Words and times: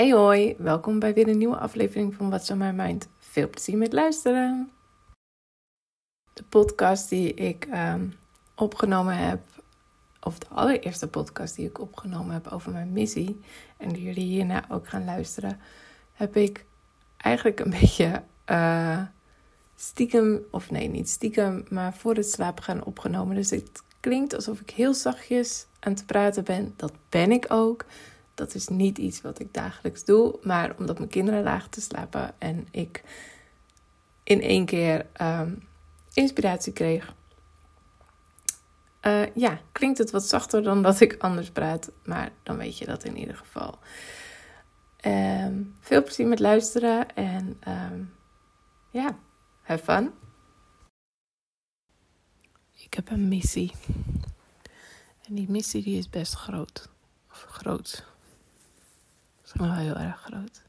Hey 0.00 0.12
hoi, 0.12 0.54
welkom 0.58 0.98
bij 0.98 1.14
weer 1.14 1.28
een 1.28 1.38
nieuwe 1.38 1.58
aflevering 1.58 2.14
van 2.14 2.28
What's 2.28 2.50
on 2.50 2.58
My 2.58 2.70
Mind. 2.70 3.08
Veel 3.18 3.48
plezier 3.48 3.78
met 3.78 3.92
luisteren. 3.92 4.70
De 6.32 6.42
podcast 6.48 7.08
die 7.08 7.34
ik 7.34 7.66
ehm, 7.70 8.08
opgenomen 8.54 9.16
heb, 9.16 9.40
of 10.20 10.38
de 10.38 10.46
allereerste 10.48 11.08
podcast 11.08 11.56
die 11.56 11.66
ik 11.66 11.80
opgenomen 11.80 12.32
heb 12.32 12.48
over 12.48 12.72
mijn 12.72 12.92
missie, 12.92 13.40
en 13.76 13.88
die 13.88 14.02
jullie 14.02 14.24
hierna 14.24 14.64
ook 14.68 14.88
gaan 14.88 15.04
luisteren, 15.04 15.60
heb 16.12 16.36
ik 16.36 16.64
eigenlijk 17.16 17.60
een 17.60 17.70
beetje 17.80 18.22
uh, 18.46 19.02
stiekem, 19.76 20.40
of 20.50 20.70
nee, 20.70 20.88
niet 20.88 21.08
stiekem, 21.08 21.64
maar 21.68 21.94
voor 21.94 22.14
het 22.14 22.30
slapen 22.30 22.64
gaan 22.64 22.84
opgenomen. 22.84 23.36
Dus 23.36 23.50
het 23.50 23.82
klinkt 24.00 24.34
alsof 24.34 24.60
ik 24.60 24.70
heel 24.70 24.94
zachtjes 24.94 25.66
aan 25.80 25.92
het 25.92 26.06
praten 26.06 26.44
ben. 26.44 26.74
Dat 26.76 26.92
ben 27.08 27.32
ik 27.32 27.46
ook. 27.48 27.84
Dat 28.40 28.54
is 28.54 28.68
niet 28.68 28.98
iets 28.98 29.20
wat 29.20 29.38
ik 29.38 29.54
dagelijks 29.54 30.04
doe, 30.04 30.38
maar 30.42 30.76
omdat 30.78 30.98
mijn 30.98 31.10
kinderen 31.10 31.42
lagen 31.42 31.70
te 31.70 31.80
slapen 31.80 32.34
en 32.38 32.68
ik 32.70 33.02
in 34.22 34.40
één 34.42 34.64
keer 34.64 35.06
um, 35.22 35.68
inspiratie 36.12 36.72
kreeg. 36.72 37.14
Uh, 39.06 39.34
ja, 39.34 39.60
klinkt 39.72 39.98
het 39.98 40.10
wat 40.10 40.24
zachter 40.24 40.62
dan 40.62 40.82
dat 40.82 41.00
ik 41.00 41.16
anders 41.18 41.50
praat, 41.50 41.90
maar 42.04 42.32
dan 42.42 42.56
weet 42.56 42.78
je 42.78 42.86
dat 42.86 43.04
in 43.04 43.16
ieder 43.16 43.36
geval. 43.36 43.78
Um, 45.06 45.74
veel 45.80 46.02
plezier 46.02 46.26
met 46.26 46.40
luisteren 46.40 47.14
en 47.14 47.60
um, 47.68 48.14
ja, 48.90 49.18
have 49.62 49.84
fun. 49.84 50.12
Ik 52.72 52.94
heb 52.94 53.10
een 53.10 53.28
missie. 53.28 53.72
En 55.26 55.34
die 55.34 55.50
missie 55.50 55.82
die 55.82 55.98
is 55.98 56.10
best 56.10 56.34
groot. 56.34 56.88
Of 57.30 57.46
groot 57.48 58.08
is 59.54 59.60
wel 59.60 59.74
heel 59.74 59.96
erg 59.96 60.20
groot. 60.20 60.62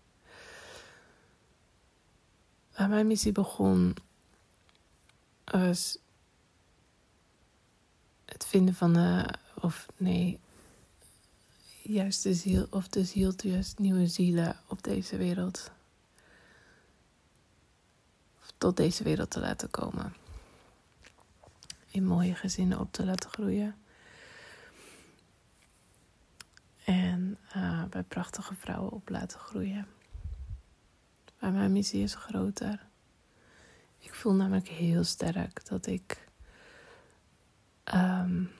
Waar 2.78 2.90
mijn 2.90 3.08
missie 3.08 3.32
begon 3.32 3.96
was 5.46 5.98
het 8.26 8.46
vinden 8.46 8.74
van 8.74 8.94
de, 8.94 9.34
of 9.56 9.88
nee, 9.98 10.40
juist 11.82 12.24
de 12.24 12.34
ziel, 12.34 12.68
of 12.70 12.88
de 12.88 13.06
ziel, 13.06 13.34
juist 13.38 13.80
nieuwe 13.80 14.08
zielen 14.08 14.60
op 14.68 14.84
deze 14.84 15.18
wereld. 15.18 15.72
Of 18.40 18.54
tot 18.58 18.78
deze 18.78 19.04
wereld 19.04 19.30
te 19.30 19.40
laten 19.40 19.70
komen. 19.70 20.16
In 21.90 22.06
mooie 22.06 22.36
gezinnen 22.36 22.80
op 22.80 22.92
te 22.92 23.06
laten 23.06 23.30
groeien. 23.30 23.76
En 26.84 27.38
uh, 27.56 27.81
bij 27.92 28.04
prachtige 28.04 28.56
vrouwen 28.56 28.92
op 28.92 29.10
laten 29.10 29.40
groeien. 29.40 29.88
Maar 31.40 31.52
mijn 31.52 31.72
missie 31.72 32.04
is 32.04 32.16
groter. 32.16 32.86
Ik 34.00 34.14
voel 34.14 34.34
namelijk 34.34 34.68
heel 34.68 35.04
sterk 35.04 35.66
dat 35.66 35.86
ik. 35.86 36.28
Um, 37.94 38.52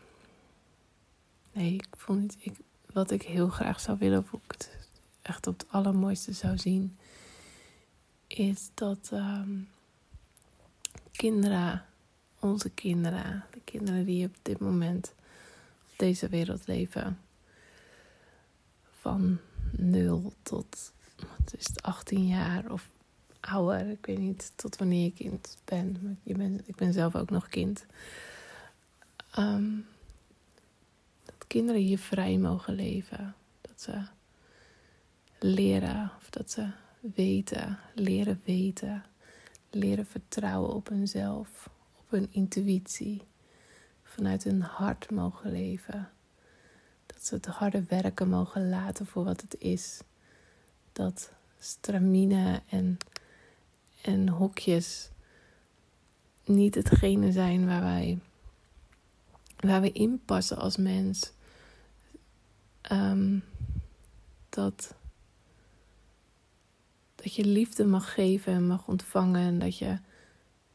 nee, 1.52 1.74
ik 1.74 1.88
voel 1.98 2.16
niet. 2.16 2.38
Ik, 2.40 2.56
wat 2.94 3.12
ik 3.12 3.22
heel 3.22 3.50
graag 3.50 3.80
zou 3.80 3.98
willen, 3.98 4.20
of 4.20 4.34
ik 4.34 4.52
het 4.52 4.88
echt 5.22 5.48
op 5.48 5.60
het 5.60 5.70
allermooiste 5.70 6.34
zou 6.34 6.58
zien, 6.58 6.98
is 8.28 8.70
dat 8.74 9.10
um, 9.14 9.70
kinderen, 11.12 11.86
onze 12.40 12.70
kinderen, 12.70 13.46
de 13.52 13.62
kinderen 13.64 14.06
die 14.06 14.26
op 14.26 14.36
dit 14.42 14.60
moment 14.60 15.14
op 15.92 15.98
deze 15.98 16.30
wereld 16.30 16.68
leven, 16.68 17.20
van 19.02 19.38
0 19.72 20.34
tot 20.42 20.94
wat 21.16 21.54
is 21.58 21.68
het, 21.68 21.82
18 21.82 22.28
jaar 22.28 22.72
of 22.72 22.90
ouder. 23.40 23.90
Ik 23.90 24.06
weet 24.06 24.18
niet 24.18 24.52
tot 24.56 24.78
wanneer 24.78 25.04
je 25.04 25.12
kind 25.12 25.58
bent. 25.66 26.04
Maar 26.04 26.16
je 26.24 26.36
bent 26.36 26.68
ik 26.68 26.76
ben 26.76 26.94
zelf 26.94 27.16
ook 27.16 27.30
nog 27.30 27.48
kind. 27.48 27.86
Um, 29.38 29.86
dat 31.26 31.48
kinderen 31.48 31.82
hier 31.82 31.98
vrij 31.98 32.38
mogen 32.38 32.74
leven. 32.74 33.36
Dat 33.62 33.82
ze 33.82 34.02
leren 35.40 36.12
of 36.18 36.30
dat 36.30 36.52
ze 36.52 36.72
weten, 37.00 37.80
leren 37.96 38.42
weten. 38.46 39.04
Leren 39.70 40.06
vertrouwen 40.06 40.74
op 40.74 40.88
hunzelf, 40.88 41.70
op 42.00 42.12
hun 42.12 42.28
intuïtie. 42.32 43.22
Vanuit 44.04 44.44
hun 44.44 44.62
hart 44.62 45.10
mogen 45.10 45.52
leven 45.52 46.10
dat 47.22 47.30
ze 47.30 47.36
het 47.36 47.46
harde 47.46 47.84
werken 47.84 48.30
mogen 48.30 48.70
laten 48.70 49.06
voor 49.06 49.24
wat 49.24 49.42
het 49.42 49.56
is. 49.60 50.02
Dat 50.92 51.32
stramine 51.60 52.62
en, 52.70 52.98
en 54.02 54.30
hokjes 54.30 55.10
niet 56.46 56.76
hetgene 56.76 57.32
zijn 57.32 57.66
waar 57.66 57.82
wij, 57.82 58.20
waar 59.56 59.82
we 59.82 59.92
in 59.92 60.22
passen 60.26 60.58
als 60.58 60.78
mens. 60.78 61.32
Um, 62.92 63.44
dat, 64.50 64.96
dat 67.16 67.36
je 67.36 67.46
liefde 67.46 67.86
mag 67.86 68.14
geven 68.14 68.54
en 68.54 68.68
mag 68.68 68.88
ontvangen. 68.88 69.42
En 69.42 69.60
dat 69.60 69.78
je 69.78 69.98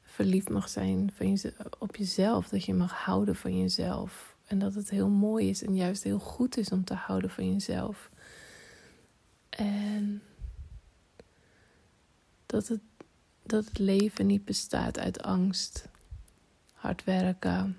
verliefd 0.02 0.48
mag 0.48 0.68
zijn 0.68 1.12
van 1.14 1.38
op 1.78 1.96
jezelf. 1.96 2.48
Dat 2.48 2.64
je 2.64 2.74
mag 2.74 2.92
houden 2.92 3.36
van 3.36 3.58
jezelf. 3.58 4.35
En 4.46 4.58
dat 4.58 4.74
het 4.74 4.90
heel 4.90 5.08
mooi 5.08 5.48
is 5.48 5.62
en 5.62 5.76
juist 5.76 6.02
heel 6.02 6.18
goed 6.18 6.56
is 6.56 6.70
om 6.70 6.84
te 6.84 6.94
houden 6.94 7.30
van 7.30 7.52
jezelf. 7.52 8.10
En 9.48 10.22
dat 12.46 12.68
het, 12.68 12.80
dat 13.42 13.64
het 13.64 13.78
leven 13.78 14.26
niet 14.26 14.44
bestaat 14.44 14.98
uit 14.98 15.22
angst, 15.22 15.88
hard 16.72 17.04
werken, 17.04 17.78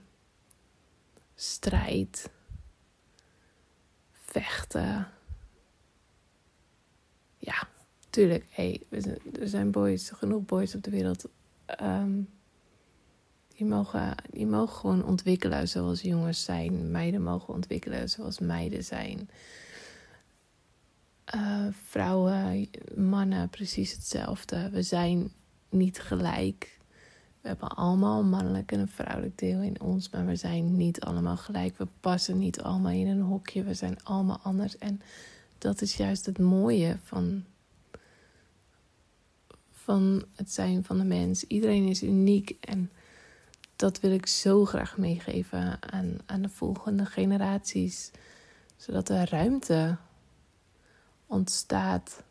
strijd, 1.35 2.29
vechten. 4.11 5.07
Ja, 7.38 7.67
tuurlijk. 8.09 8.45
Hey, 8.49 8.81
er 9.39 9.47
zijn 9.47 9.72
boys, 9.72 10.09
genoeg 10.09 10.45
boys 10.45 10.75
op 10.75 10.84
de 10.84 10.91
wereld. 10.91 11.25
Um, 11.81 12.29
die 13.57 13.66
mogen, 13.66 14.16
die 14.31 14.45
mogen 14.45 14.75
gewoon 14.75 15.06
ontwikkelen 15.06 15.68
zoals 15.68 16.01
jongens 16.01 16.44
zijn. 16.44 16.91
Meiden 16.91 17.23
mogen 17.23 17.53
ontwikkelen 17.53 18.09
zoals 18.09 18.40
meiden 18.40 18.84
zijn. 18.84 19.29
Uh, 21.35 21.67
vrouwen, 21.72 22.69
mannen, 22.96 23.50
precies 23.50 23.91
hetzelfde. 23.91 24.69
We 24.69 24.81
zijn 24.81 25.31
niet 25.69 26.00
gelijk. 26.00 26.79
We 27.41 27.47
hebben 27.47 27.69
allemaal 27.69 28.19
een 28.19 28.29
mannelijk 28.29 28.72
en 28.72 28.79
een 28.79 28.88
vrouwelijk 28.88 29.38
deel 29.38 29.62
in 29.62 29.81
ons, 29.81 30.09
maar 30.09 30.25
we 30.25 30.35
zijn 30.35 30.78
niet 30.78 31.01
allemaal 31.01 31.38
gelijk. 31.38 31.78
We 31.78 31.88
passen 32.00 32.38
niet 32.38 32.62
allemaal 32.62 32.91
in 32.91 33.07
een 33.07 33.22
hokje. 33.22 33.63
We 33.63 33.73
zijn 33.73 34.03
allemaal 34.03 34.40
anders. 34.44 34.78
En 34.78 35.01
dat 35.57 35.81
is 35.81 35.96
juist 35.96 36.25
het 36.25 36.40
mooie 36.40 36.97
van, 37.03 37.44
van 39.72 40.25
het 40.35 40.51
zijn 40.51 40.84
van 40.84 40.97
de 40.97 41.03
mens. 41.03 41.44
Iedereen 41.44 41.88
is 41.88 42.03
uniek 42.03 42.57
en 42.59 42.91
dat 43.77 43.99
wil 43.99 44.11
ik 44.11 44.25
zo 44.25 44.65
graag 44.65 44.97
meegeven 44.97 45.77
aan, 45.91 46.17
aan 46.25 46.41
de 46.41 46.49
volgende 46.49 47.05
generaties. 47.05 48.11
Zodat 48.75 49.09
er 49.09 49.29
ruimte 49.29 49.97
ontstaat. 51.25 52.23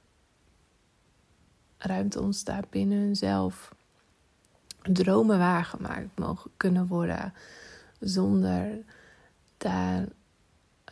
Ruimte 1.78 2.20
ontstaat 2.20 2.70
binnen 2.70 2.98
hunzelf. 2.98 3.74
Dromen 4.82 5.38
waargemaakt 5.38 6.18
mogen 6.18 6.50
kunnen 6.56 6.86
worden. 6.86 7.34
Zonder 8.00 8.84
daar 9.56 10.08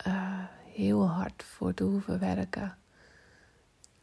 uh, 0.07 0.45
heel 0.65 1.09
hard 1.09 1.43
voor 1.43 1.75
te 1.75 1.85
hoeven 1.85 2.19
werken. 2.19 2.77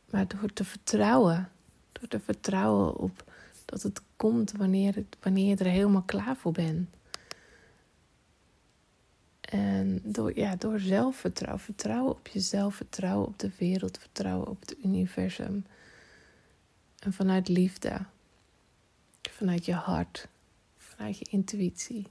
Maar 0.09 0.27
door 0.27 0.53
te 0.53 0.63
vertrouwen. 0.63 1.49
Door 1.91 2.07
te 2.07 2.19
vertrouwen 2.19 2.95
op 2.95 3.23
dat 3.65 3.81
het 3.81 4.01
komt 4.21 4.51
wanneer, 4.51 4.95
het, 4.95 5.18
wanneer 5.21 5.47
je 5.47 5.56
er 5.56 5.71
helemaal 5.71 6.01
klaar 6.01 6.35
voor 6.35 6.51
bent. 6.51 6.89
En 9.41 10.01
door, 10.03 10.38
ja, 10.38 10.56
door 10.56 10.79
zelfvertrouwen, 10.79 11.63
vertrouwen 11.63 12.12
op 12.12 12.27
jezelf, 12.27 12.75
vertrouwen 12.75 13.27
op 13.27 13.39
de 13.39 13.51
wereld, 13.57 13.97
vertrouwen 13.97 14.47
op 14.47 14.59
het 14.59 14.75
universum. 14.83 15.65
En 17.00 17.13
vanuit 17.13 17.47
liefde, 17.47 18.06
vanuit 19.21 19.65
je 19.65 19.73
hart, 19.73 20.27
vanuit 20.77 21.17
je 21.17 21.27
intuïtie. 21.29 22.07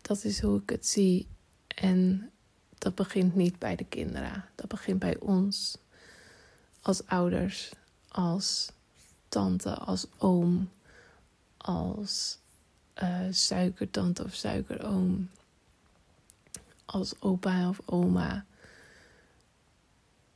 Dat 0.00 0.24
is 0.24 0.40
hoe 0.40 0.60
ik 0.60 0.70
het 0.70 0.86
zie. 0.86 1.26
En 1.66 2.30
dat 2.78 2.94
begint 2.94 3.34
niet 3.34 3.58
bij 3.58 3.76
de 3.76 3.84
kinderen, 3.84 4.44
dat 4.54 4.68
begint 4.68 4.98
bij 4.98 5.18
ons 5.18 5.78
als 6.82 7.06
ouders 7.06 7.72
als 8.08 8.72
tante, 9.30 9.74
als 9.74 10.06
oom, 10.18 10.70
als 11.56 12.38
uh, 13.02 13.26
suikertante 13.30 14.24
of 14.24 14.34
suikeroom, 14.34 15.30
als 16.84 17.20
opa 17.20 17.68
of 17.68 17.80
oma. 17.84 18.44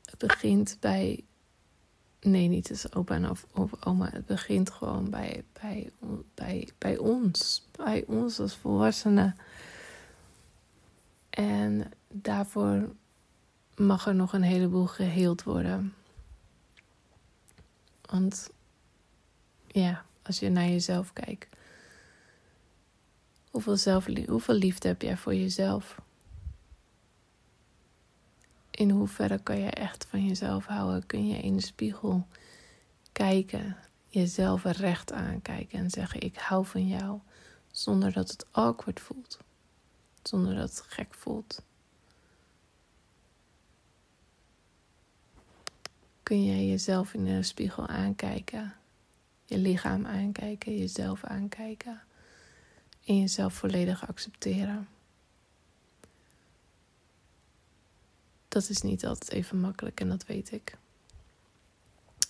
het 0.04 0.18
begint 0.18 0.76
bij. 0.80 1.24
Nee, 2.20 2.48
niet 2.48 2.70
als 2.70 2.92
opa 2.92 3.14
en 3.14 3.30
of, 3.30 3.46
of 3.52 3.84
oma. 3.86 4.10
Het 4.10 4.26
begint 4.26 4.70
gewoon 4.70 5.10
bij, 5.10 5.44
bij, 5.60 5.90
bij, 6.34 6.68
bij 6.78 6.96
ons. 6.96 7.66
Bij 7.76 8.04
ons 8.06 8.40
als 8.40 8.56
volwassenen. 8.56 9.36
En 11.30 11.90
daarvoor 12.08 12.94
mag 13.76 14.06
er 14.06 14.14
nog 14.14 14.32
een 14.32 14.42
heleboel 14.42 14.86
geheeld 14.86 15.42
worden. 15.42 15.94
Want 18.10 18.50
ja, 19.74 20.04
als 20.22 20.38
je 20.38 20.50
naar 20.50 20.68
jezelf 20.68 21.12
kijkt. 21.12 21.56
Hoeveel, 23.50 23.76
zelf, 23.76 24.06
hoeveel 24.26 24.54
liefde 24.54 24.88
heb 24.88 25.02
jij 25.02 25.16
voor 25.16 25.34
jezelf? 25.34 26.00
In 28.70 28.90
hoeverre 28.90 29.38
kan 29.38 29.58
je 29.58 29.70
echt 29.70 30.06
van 30.06 30.26
jezelf 30.26 30.66
houden? 30.66 31.06
Kun 31.06 31.28
je 31.28 31.38
in 31.38 31.56
de 31.56 31.62
spiegel 31.62 32.26
kijken, 33.12 33.76
jezelf 34.08 34.64
recht 34.64 35.12
aankijken 35.12 35.78
en 35.78 35.90
zeggen: 35.90 36.20
Ik 36.20 36.36
hou 36.36 36.66
van 36.66 36.88
jou, 36.88 37.20
zonder 37.70 38.12
dat 38.12 38.30
het 38.30 38.46
awkward 38.50 39.00
voelt, 39.00 39.38
zonder 40.22 40.54
dat 40.54 40.70
het 40.70 40.84
gek 40.88 41.14
voelt. 41.14 41.62
Kun 46.22 46.44
je 46.44 46.68
jezelf 46.68 47.14
in 47.14 47.24
de 47.24 47.42
spiegel 47.42 47.86
aankijken, 47.86 48.74
je 49.44 49.58
lichaam 49.58 50.06
aankijken, 50.06 50.76
jezelf 50.76 51.24
aankijken 51.24 52.02
en 53.04 53.20
jezelf 53.20 53.54
volledig 53.54 54.08
accepteren? 54.08 54.88
dat 58.54 58.68
is 58.68 58.82
niet 58.82 59.06
altijd 59.06 59.32
even 59.32 59.60
makkelijk 59.60 60.00
en 60.00 60.08
dat 60.08 60.26
weet 60.26 60.52
ik. 60.52 60.76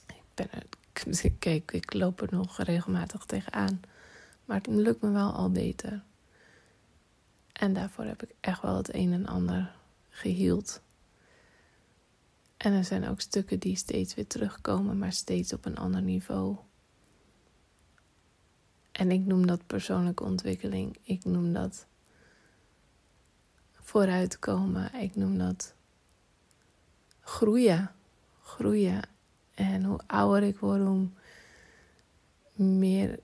Ik 0.06 0.22
ben 0.34 0.48
kijk, 1.38 1.72
ik 1.72 1.92
loop 1.92 2.20
er 2.20 2.28
nog 2.30 2.58
regelmatig 2.58 3.24
tegenaan. 3.24 3.80
Maar 4.44 4.56
het 4.56 4.66
lukt 4.66 5.02
me 5.02 5.10
wel 5.10 5.32
al 5.32 5.50
beter. 5.50 6.02
En 7.52 7.72
daarvoor 7.72 8.04
heb 8.04 8.22
ik 8.22 8.34
echt 8.40 8.62
wel 8.62 8.76
het 8.76 8.94
een 8.94 9.12
en 9.12 9.26
ander 9.26 9.74
geheeld. 10.10 10.80
En 12.56 12.72
er 12.72 12.84
zijn 12.84 13.08
ook 13.08 13.20
stukken 13.20 13.58
die 13.58 13.76
steeds 13.76 14.14
weer 14.14 14.26
terugkomen, 14.26 14.98
maar 14.98 15.12
steeds 15.12 15.52
op 15.52 15.64
een 15.64 15.76
ander 15.76 16.02
niveau. 16.02 16.56
En 18.94 19.10
ik 19.10 19.26
noem 19.26 19.46
dat 19.46 19.66
persoonlijke 19.66 20.22
ontwikkeling. 20.22 20.96
Ik 21.02 21.24
noem 21.24 21.52
dat 21.52 21.86
vooruitkomen. 23.72 24.94
Ik 24.94 25.16
noem 25.16 25.38
dat 25.38 25.74
groeien. 27.20 27.90
Groeien. 28.42 29.02
En 29.54 29.84
hoe 29.84 30.00
ouder 30.06 30.42
ik 30.42 30.58
word, 30.58 30.80
hoe 30.80 31.08
meer 32.54 33.18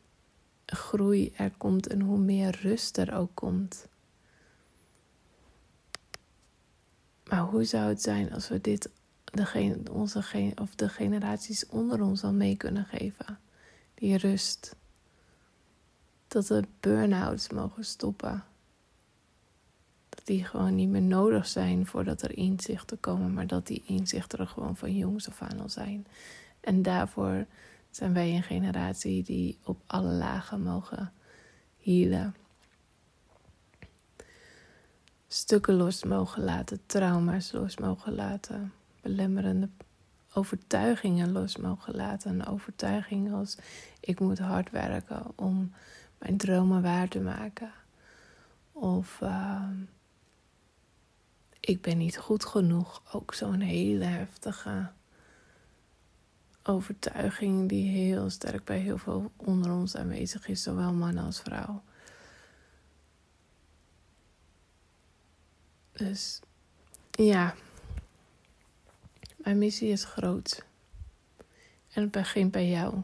groei 0.67 1.33
er 1.37 1.53
komt 1.57 1.87
en 1.87 2.01
hoe 2.01 2.19
meer 2.19 2.59
rust 2.63 2.99
er 2.99 3.15
ook 3.15 3.35
komt. 3.35 3.89
Maar 7.25 7.43
hoe 7.43 7.65
zou 7.65 7.89
het 7.89 8.03
zijn 8.03 8.33
als 8.33 8.49
we 8.49 8.61
dit 8.61 8.91
degene, 9.25 9.93
onze, 9.93 10.53
of 10.57 10.75
de 10.75 10.89
generaties 10.89 11.67
onder 11.67 12.03
ons 12.03 12.25
al 12.25 12.33
mee 12.33 12.57
kunnen 12.57 12.85
geven? 12.85 13.39
Die 13.95 14.17
rust. 14.17 14.79
Dat 16.31 16.49
we 16.49 16.63
burn-outs 16.81 17.49
mogen 17.49 17.85
stoppen 17.85 18.45
die 20.25 20.45
gewoon 20.45 20.75
niet 20.75 20.89
meer 20.89 21.03
nodig 21.03 21.47
zijn 21.47 21.87
voordat 21.87 22.23
er 22.23 22.37
inzichten 22.37 23.01
komen, 23.01 23.33
maar 23.33 23.47
dat 23.47 23.67
die 23.67 23.83
inzichten 23.87 24.39
er 24.39 24.47
gewoon 24.47 24.77
van 24.77 24.97
jongs 24.97 25.29
af 25.29 25.43
aan 25.43 25.61
al 25.61 25.69
zijn. 25.69 26.07
En 26.61 26.83
daarvoor 26.83 27.47
zijn 27.91 28.13
wij 28.13 28.35
een 28.35 28.43
generatie 28.43 29.23
die 29.23 29.59
op 29.65 29.81
alle 29.87 30.13
lagen 30.13 30.63
mogen 30.63 31.13
healen. 31.83 32.35
Stukken 35.29 35.75
los 35.75 36.05
mogen 36.05 36.45
laten, 36.45 36.81
trauma's 36.87 37.53
los 37.53 37.77
mogen 37.77 38.15
laten, 38.15 38.73
belemmerende 39.01 39.69
overtuigingen 40.35 41.33
los 41.33 41.57
mogen 41.57 41.95
laten. 41.95 42.31
Een 42.31 42.47
overtuiging 42.47 43.33
als 43.33 43.57
ik 44.01 44.21
moet 44.21 44.39
hard 44.39 44.71
werken 44.71 45.23
om 45.37 45.73
mijn 46.21 46.37
dromen 46.37 46.83
waar 46.83 47.09
te 47.09 47.21
maken. 47.21 47.73
Of 48.73 49.21
uh, 49.23 49.69
ik 51.61 51.81
ben 51.81 51.99
niet 51.99 52.19
goed 52.19 52.45
genoeg. 52.45 53.03
Ook 53.13 53.35
zo'n 53.35 53.61
hele 53.61 54.05
heftige 54.05 54.91
overtuiging 56.63 57.69
die 57.69 57.91
heel 57.91 58.31
sterk 58.31 58.65
bij 58.65 58.79
heel 58.79 58.99
veel 58.99 59.33
onder 59.37 59.73
ons 59.73 59.97
aanwezig 59.97 60.49
is, 60.49 60.63
zowel 60.63 60.93
man 60.93 61.19
als 61.19 61.41
vrouw. 61.41 61.83
Dus 65.93 66.41
ja, 67.11 67.55
mijn 69.37 69.59
missie 69.59 69.89
is 69.89 70.05
groot. 70.05 70.65
En 71.93 72.03
het 72.03 72.11
begint 72.11 72.51
bij 72.51 72.69
jou. 72.69 73.03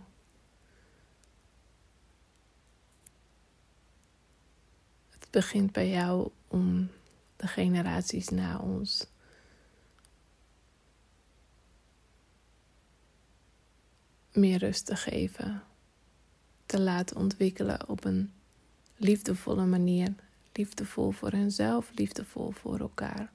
Begint 5.37 5.73
bij 5.73 5.89
jou 5.89 6.31
om 6.49 6.91
de 7.37 7.47
generaties 7.47 8.29
na 8.29 8.59
ons. 8.59 9.07
Meer 14.33 14.59
rust 14.59 14.87
te 14.87 14.97
geven, 14.97 15.63
te 16.67 16.81
laten 16.81 17.17
ontwikkelen 17.17 17.89
op 17.89 18.05
een 18.05 18.33
liefdevolle 18.97 19.67
manier. 19.67 20.15
Liefdevol 20.53 21.11
voor 21.11 21.31
henzelf, 21.31 21.91
liefdevol 21.95 22.51
voor 22.51 22.79
elkaar. 22.79 23.33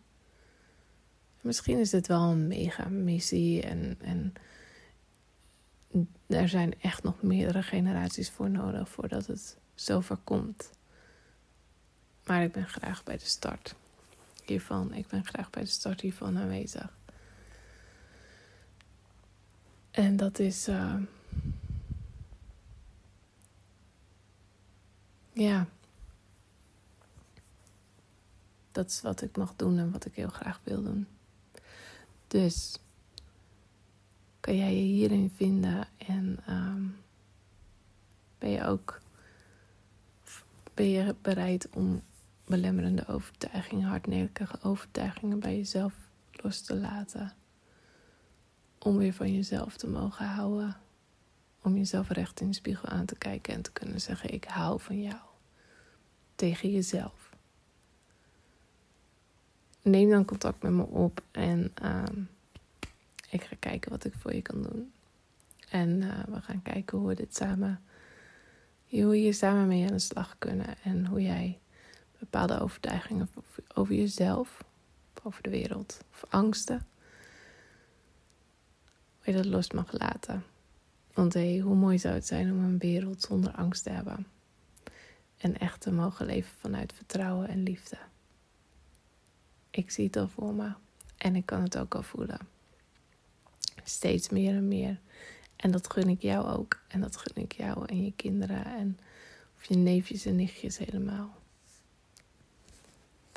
Misschien 1.41 1.79
is 1.79 1.91
het 1.91 2.07
wel 2.07 2.21
een 2.21 2.47
mega 2.47 2.89
missie 2.89 3.61
en, 3.61 3.97
en 3.99 4.33
er 6.27 6.49
zijn 6.49 6.79
echt 6.79 7.03
nog 7.03 7.21
meerdere 7.21 7.63
generaties 7.63 8.29
voor 8.29 8.49
nodig 8.49 8.89
voordat 8.89 9.27
het 9.27 9.57
zover 9.75 10.17
komt. 10.17 10.71
Maar 12.31 12.43
ik 12.43 12.51
ben 12.51 12.67
graag 12.67 13.03
bij 13.03 13.17
de 13.17 13.25
start 13.25 13.75
hiervan. 14.45 14.93
Ik 14.93 15.07
ben 15.07 15.25
graag 15.25 15.49
bij 15.49 15.63
de 15.63 15.69
start 15.69 16.01
hiervan 16.01 16.37
aanwezig. 16.37 16.93
En 19.91 20.17
dat 20.17 20.39
is. 20.39 20.67
Uh, 20.67 20.95
ja. 25.31 25.67
Dat 28.71 28.89
is 28.89 29.01
wat 29.01 29.21
ik 29.21 29.37
mag 29.37 29.53
doen 29.55 29.77
en 29.77 29.91
wat 29.91 30.05
ik 30.05 30.15
heel 30.15 30.29
graag 30.29 30.59
wil 30.63 30.83
doen. 30.83 31.07
Dus 32.27 32.77
kan 34.39 34.57
jij 34.57 34.75
je 34.75 34.81
hierin 34.81 35.33
vinden 35.35 35.87
en 35.97 36.39
um, 36.49 36.97
ben 38.37 38.49
je 38.49 38.65
ook 38.65 39.01
ben 40.73 40.89
je 40.89 41.15
bereid 41.21 41.69
om 41.69 42.01
belemmerende 42.51 43.07
overtuigingen, 43.07 43.87
hardnekkige 43.87 44.57
overtuigingen 44.61 45.39
bij 45.39 45.55
jezelf 45.55 45.93
los 46.31 46.61
te 46.61 46.75
laten. 46.75 47.33
Om 48.79 48.97
weer 48.97 49.13
van 49.13 49.33
jezelf 49.33 49.77
te 49.77 49.87
mogen 49.87 50.25
houden. 50.25 50.77
Om 51.61 51.77
jezelf 51.77 52.09
recht 52.09 52.41
in 52.41 52.47
de 52.47 52.53
spiegel 52.53 52.89
aan 52.89 53.05
te 53.05 53.15
kijken 53.15 53.53
en 53.53 53.61
te 53.61 53.71
kunnen 53.71 54.01
zeggen: 54.01 54.33
Ik 54.33 54.43
hou 54.43 54.79
van 54.79 55.01
jou. 55.01 55.19
Tegen 56.35 56.71
jezelf. 56.71 57.29
Neem 59.81 60.09
dan 60.09 60.25
contact 60.25 60.61
met 60.61 60.71
me 60.71 60.83
op 60.83 61.23
en 61.31 61.73
uh, 61.83 62.03
ik 63.29 63.43
ga 63.43 63.55
kijken 63.59 63.91
wat 63.91 64.05
ik 64.05 64.13
voor 64.13 64.33
je 64.33 64.41
kan 64.41 64.61
doen. 64.61 64.91
En 65.69 65.89
uh, 66.01 66.23
we 66.27 66.41
gaan 66.41 66.61
kijken 66.61 66.97
hoe 66.97 67.07
we 67.07 67.15
dit 67.15 67.35
samen, 67.35 67.81
hoe 68.89 69.05
we 69.05 69.17
hier 69.17 69.33
samen 69.33 69.67
mee 69.67 69.83
aan 69.83 69.91
de 69.91 69.99
slag 69.99 70.35
kunnen 70.37 70.75
en 70.83 71.05
hoe 71.05 71.21
jij 71.21 71.59
bepaalde 72.21 72.59
overtuigingen 72.59 73.29
over 73.73 73.95
jezelf, 73.95 74.63
over 75.23 75.43
de 75.43 75.49
wereld, 75.49 75.99
of 76.11 76.23
angsten, 76.29 76.87
hoe 79.17 79.33
je 79.33 79.41
dat 79.41 79.45
los 79.45 79.71
mag 79.71 79.91
laten. 79.91 80.43
Want 81.13 81.33
hé, 81.33 81.59
hoe 81.59 81.75
mooi 81.75 81.99
zou 81.99 82.13
het 82.13 82.27
zijn 82.27 82.51
om 82.51 82.63
een 82.63 82.77
wereld 82.77 83.21
zonder 83.21 83.51
angst 83.51 83.83
te 83.83 83.89
hebben. 83.89 84.27
En 85.37 85.59
echt 85.59 85.81
te 85.81 85.91
mogen 85.91 86.25
leven 86.25 86.51
vanuit 86.59 86.93
vertrouwen 86.93 87.47
en 87.47 87.63
liefde. 87.63 87.97
Ik 89.69 89.91
zie 89.91 90.05
het 90.05 90.15
al 90.15 90.27
voor 90.27 90.53
me 90.53 90.71
en 91.17 91.35
ik 91.35 91.45
kan 91.45 91.61
het 91.61 91.77
ook 91.77 91.95
al 91.95 92.03
voelen. 92.03 92.39
Steeds 93.83 94.29
meer 94.29 94.55
en 94.55 94.67
meer. 94.67 94.99
En 95.55 95.71
dat 95.71 95.91
gun 95.91 96.09
ik 96.09 96.21
jou 96.21 96.47
ook. 96.47 96.79
En 96.87 97.01
dat 97.01 97.17
gun 97.17 97.43
ik 97.43 97.51
jou 97.51 97.85
en 97.85 98.03
je 98.03 98.13
kinderen 98.15 98.65
en 98.65 98.99
of 99.57 99.65
je 99.65 99.75
neefjes 99.75 100.25
en 100.25 100.35
nichtjes 100.35 100.77
helemaal. 100.77 101.40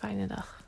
Fijne 0.04 0.26
dag. 0.26 0.63